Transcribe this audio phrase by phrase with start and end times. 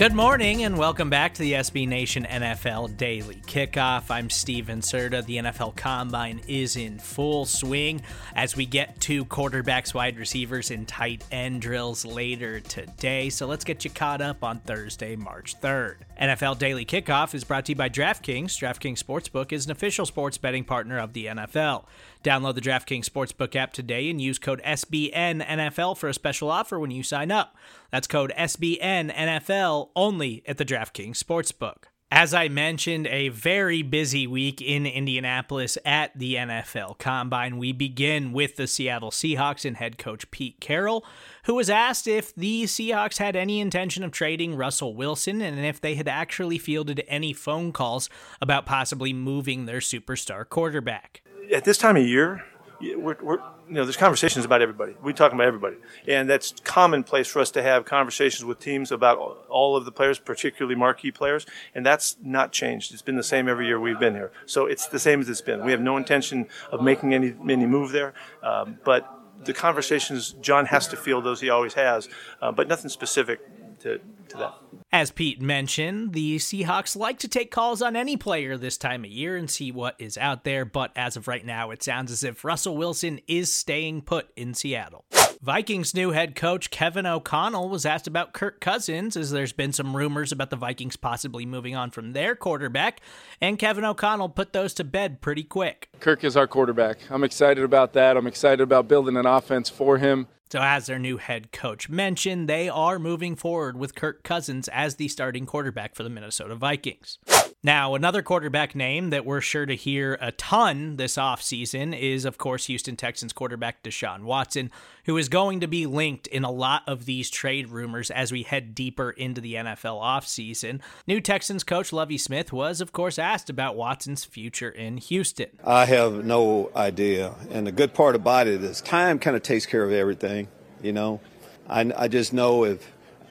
[0.00, 4.10] Good morning and welcome back to the SB Nation NFL Daily Kickoff.
[4.10, 5.22] I'm Steven Serta.
[5.26, 8.00] The NFL Combine is in full swing
[8.34, 13.28] as we get to quarterbacks, wide receivers, and tight end drills later today.
[13.28, 15.96] So let's get you caught up on Thursday, March 3rd.
[16.18, 18.58] NFL Daily Kickoff is brought to you by DraftKings.
[18.58, 21.84] DraftKings Sportsbook is an official sports betting partner of the NFL.
[22.24, 26.90] Download the DraftKings Sportsbook app today and use code SBNNFL for a special offer when
[26.90, 27.54] you sign up.
[27.90, 31.84] That's code SBN NFL only at the DraftKings Sportsbook.
[32.12, 37.56] As I mentioned, a very busy week in Indianapolis at the NFL Combine.
[37.56, 41.04] We begin with the Seattle Seahawks and head coach Pete Carroll,
[41.44, 45.80] who was asked if the Seahawks had any intention of trading Russell Wilson and if
[45.80, 48.10] they had actually fielded any phone calls
[48.40, 52.44] about possibly moving their superstar quarterback at this time of year,
[52.80, 53.36] we're, we're,
[53.68, 54.94] you know, there's conversations about everybody.
[55.02, 59.18] We talk about everybody, and that's commonplace for us to have conversations with teams about
[59.48, 62.92] all of the players, particularly marquee players, and that's not changed.
[62.92, 65.40] It's been the same every year we've been here, so it's the same as it's
[65.40, 65.64] been.
[65.64, 69.08] We have no intention of making any any move there, um, but
[69.44, 72.08] the conversations John has to feel those he always has,
[72.42, 73.40] uh, but nothing specific
[73.80, 74.54] to, to that.
[74.92, 79.10] As Pete mentioned, the Seahawks like to take calls on any player this time of
[79.10, 82.24] year and see what is out there, but as of right now, it sounds as
[82.24, 85.04] if Russell Wilson is staying put in Seattle.
[85.42, 89.96] Vikings new head coach Kevin O'Connell was asked about Kirk Cousins, as there's been some
[89.96, 93.00] rumors about the Vikings possibly moving on from their quarterback,
[93.40, 95.88] and Kevin O'Connell put those to bed pretty quick.
[95.98, 96.98] Kirk is our quarterback.
[97.08, 98.18] I'm excited about that.
[98.18, 100.26] I'm excited about building an offense for him.
[100.50, 104.96] So, as their new head coach mentioned, they are moving forward with Kirk Cousins as
[104.96, 107.18] the starting quarterback for the Minnesota Vikings.
[107.62, 112.38] Now, another quarterback name that we're sure to hear a ton this offseason is, of
[112.38, 114.70] course, Houston Texans quarterback Deshaun Watson,
[115.04, 118.44] who is going to be linked in a lot of these trade rumors as we
[118.44, 120.80] head deeper into the NFL offseason.
[121.06, 125.50] New Texans coach Lovie Smith was, of course, asked about Watson's future in Houston.
[125.62, 127.34] I have no idea.
[127.50, 130.39] And the good part about it is time kind of takes care of everything,
[130.82, 131.20] you know.
[131.68, 132.90] I, I just know if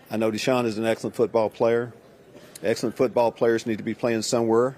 [0.09, 1.93] I know Deshaun is an excellent football player
[2.63, 4.75] excellent football players need to be playing somewhere,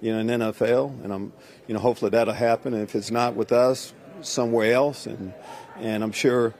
[0.00, 1.32] you know, in NFL, and I'm,
[1.66, 2.74] you know, hopefully that'll happen.
[2.74, 5.32] And if it's not with us, somewhere else, and
[5.76, 6.54] and I'm sure,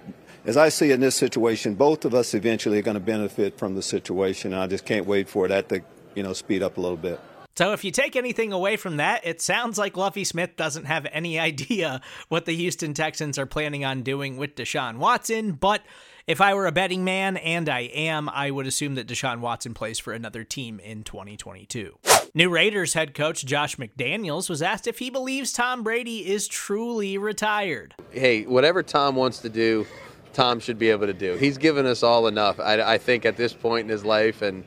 [0.45, 3.77] as I see in this situation, both of us eventually are going to benefit from
[3.77, 4.53] the situation.
[4.53, 5.81] And I just can't wait for that to,
[6.17, 7.21] you know, speed up a little bit.
[7.57, 11.07] So, if you take anything away from that, it sounds like Lovie Smith doesn't have
[11.13, 15.83] any idea what the Houston Texans are planning on doing with Deshaun Watson, but
[16.27, 19.75] if I were a betting man, and I am, I would assume that Deshaun Watson
[19.75, 21.99] plays for another team in 2022.
[22.33, 27.19] New Raiders head coach Josh McDaniels was asked if he believes Tom Brady is truly
[27.19, 27.95] retired.
[28.11, 29.87] Hey, whatever Tom wants to do,
[30.33, 31.35] Tom should be able to do.
[31.35, 34.65] He's given us all enough, I, I think, at this point in his life, and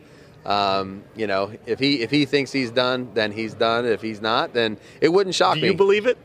[0.48, 3.86] um, you know, if he if he thinks he's done, then he's done.
[3.86, 5.62] If he's not, then it wouldn't shock me.
[5.62, 6.18] Do you believe it?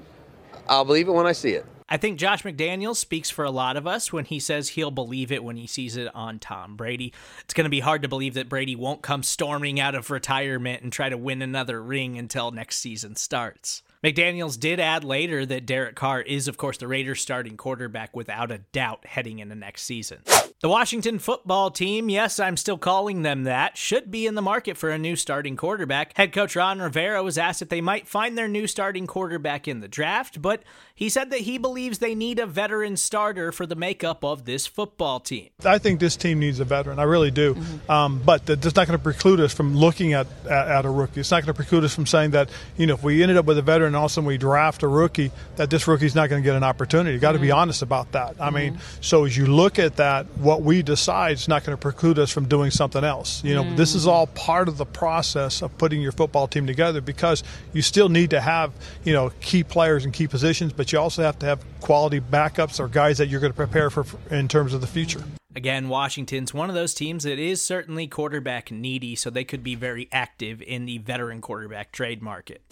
[0.68, 1.66] I'll believe it when I see it.
[1.88, 5.30] I think Josh McDaniels speaks for a lot of us when he says he'll believe
[5.30, 7.12] it when he sees it on Tom Brady.
[7.44, 10.82] It's going to be hard to believe that Brady won't come storming out of retirement
[10.82, 13.82] and try to win another ring until next season starts.
[14.02, 18.50] McDaniels did add later that Derek Carr is, of course, the Raiders' starting quarterback without
[18.50, 20.20] a doubt heading into next season.
[20.62, 24.76] The Washington football team, yes, I'm still calling them that, should be in the market
[24.76, 26.16] for a new starting quarterback.
[26.16, 29.80] Head coach Ron Rivera was asked if they might find their new starting quarterback in
[29.80, 30.62] the draft, but
[30.94, 34.68] he said that he believes they need a veteran starter for the makeup of this
[34.68, 35.48] football team.
[35.64, 37.00] I think this team needs a veteran.
[37.00, 37.56] I really do.
[37.56, 37.90] Mm-hmm.
[37.90, 41.18] Um, but that's not going to preclude us from looking at, at, at a rookie.
[41.18, 43.46] It's not going to preclude us from saying that, you know, if we ended up
[43.46, 46.14] with a veteran and all of a sudden we draft a rookie, that this rookie's
[46.14, 47.14] not going to get an opportunity.
[47.14, 47.46] You got to mm-hmm.
[47.46, 48.36] be honest about that.
[48.38, 48.54] I mm-hmm.
[48.54, 52.18] mean, so as you look at that, what we decide is not going to preclude
[52.18, 53.42] us from doing something else.
[53.42, 53.76] You know, mm-hmm.
[53.76, 57.80] this is all part of the process of putting your football team together because you
[57.80, 58.72] still need to have,
[59.04, 62.78] you know, key players and key positions, but you also have to have quality backups
[62.78, 65.22] or guys that you're going to prepare for in terms of the future.
[65.54, 69.74] Again, Washington's one of those teams that is certainly quarterback needy, so they could be
[69.74, 72.62] very active in the veteran quarterback trade market.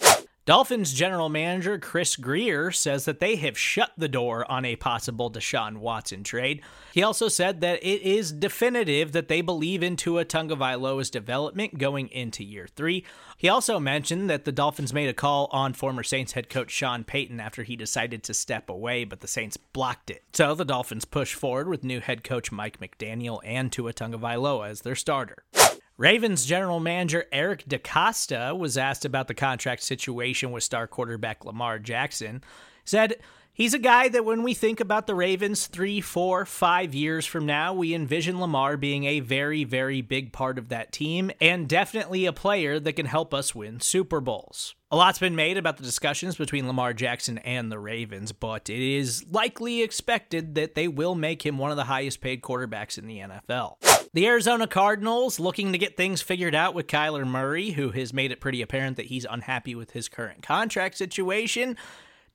[0.47, 5.29] Dolphins general manager Chris Grier says that they have shut the door on a possible
[5.29, 6.63] Deshaun Watson trade.
[6.95, 12.07] He also said that it is definitive that they believe in Tua Tagovailoa's development going
[12.07, 13.05] into year three.
[13.37, 17.03] He also mentioned that the Dolphins made a call on former Saints head coach Sean
[17.03, 20.23] Payton after he decided to step away, but the Saints blocked it.
[20.33, 24.81] So the Dolphins push forward with new head coach Mike McDaniel and Tua Tagovailoa as
[24.81, 25.43] their starter.
[26.01, 31.77] Ravens general manager Eric DeCosta was asked about the contract situation with star quarterback Lamar
[31.77, 32.43] Jackson.
[32.83, 33.17] Said
[33.53, 37.45] he's a guy that when we think about the Ravens three, four, five years from
[37.45, 42.25] now, we envision Lamar being a very, very big part of that team and definitely
[42.25, 44.73] a player that can help us win Super Bowls.
[44.89, 48.81] A lot's been made about the discussions between Lamar Jackson and the Ravens, but it
[48.81, 53.05] is likely expected that they will make him one of the highest paid quarterbacks in
[53.05, 53.75] the NFL.
[54.13, 58.33] The Arizona Cardinals looking to get things figured out with Kyler Murray, who has made
[58.33, 61.77] it pretty apparent that he's unhappy with his current contract situation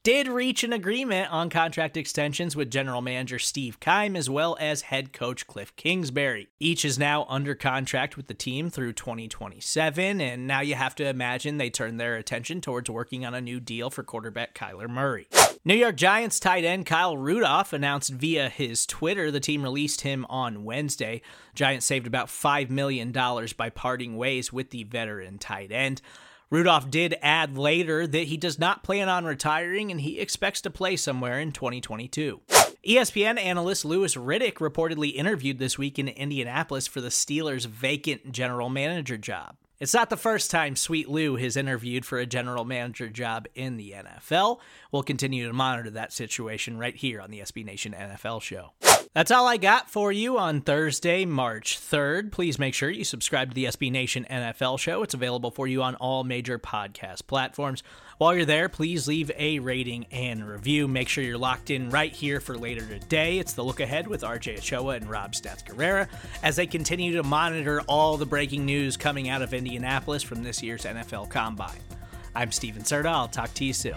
[0.03, 4.83] did reach an agreement on contract extensions with general manager Steve Keim as well as
[4.83, 6.47] head coach Cliff Kingsbury.
[6.61, 11.09] Each is now under contract with the team through 2027, and now you have to
[11.09, 15.27] imagine they turn their attention towards working on a new deal for quarterback Kyler Murray.
[15.67, 20.25] New York Giants tight end Kyle Rudolph announced via his Twitter the team released him
[20.31, 21.23] on Wednesday.
[21.57, 26.03] Giants saved about $5 million by parting ways with the veteran tight end.
[26.51, 30.71] Rudolph did add later that he does not plan on retiring and he expects to
[30.71, 32.43] play somewhere in 2022.
[32.87, 38.69] ESPN analyst Louis Riddick reportedly interviewed this week in Indianapolis for the Steelers' vacant general
[38.69, 39.57] manager job.
[39.79, 43.77] It's not the first time Sweet Lou has interviewed for a general manager job in
[43.77, 44.59] the NFL.
[44.91, 48.73] We'll continue to monitor that situation right here on the SB Nation NFL show.
[49.17, 52.31] That's all I got for you on Thursday, March 3rd.
[52.33, 55.03] Please make sure you subscribe to the SB Nation NFL show.
[55.03, 57.83] It's available for you on all major podcast platforms.
[58.19, 60.87] While you're there, please leave a rating and review.
[60.87, 63.39] Make sure you're locked in right here for later today.
[63.39, 66.09] It's the look ahead with RJ Ochoa and Rob Stats Guerrera
[66.43, 70.63] as they continue to monitor all the breaking news coming out of Indianapolis from this
[70.63, 71.81] year's NFL Combine.
[72.35, 73.07] I'm Steven Serta.
[73.07, 73.97] I'll talk to you soon.